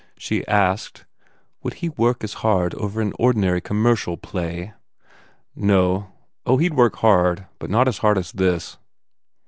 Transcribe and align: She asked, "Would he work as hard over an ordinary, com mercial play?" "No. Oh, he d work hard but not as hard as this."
She 0.17 0.43
asked, 0.47 1.05
"Would 1.61 1.75
he 1.75 1.89
work 1.89 2.23
as 2.23 2.33
hard 2.41 2.73
over 2.73 3.01
an 3.01 3.13
ordinary, 3.19 3.61
com 3.61 3.77
mercial 3.83 4.17
play?" 4.19 4.73
"No. 5.55 6.11
Oh, 6.43 6.57
he 6.57 6.69
d 6.69 6.73
work 6.75 6.95
hard 6.95 7.45
but 7.59 7.69
not 7.69 7.87
as 7.87 7.99
hard 7.99 8.17
as 8.17 8.31
this." 8.31 8.77